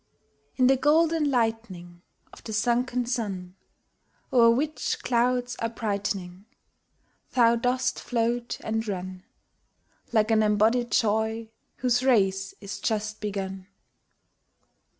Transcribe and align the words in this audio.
In 0.55 0.65
the 0.65 0.77
golden 0.77 1.29
lightning 1.29 2.01
Of 2.33 2.43
the 2.43 2.53
sunken 2.53 3.05
sun, 3.05 3.55
O'er 4.33 4.49
which 4.49 4.97
clouds 5.03 5.55
are 5.57 5.69
brightening, 5.69 6.45
Thou 7.33 7.55
dost 7.55 7.99
float 7.99 8.57
and 8.63 8.87
run, 8.87 9.23
Like 10.11 10.31
an 10.31 10.41
embodied 10.41 10.89
joy 10.91 11.51
whose 11.75 12.01
race 12.03 12.55
is 12.59 12.79
just 12.79 13.21
begun. 13.21 13.67